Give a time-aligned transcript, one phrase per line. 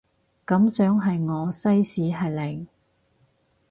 [0.45, 2.67] 感想係我西史係零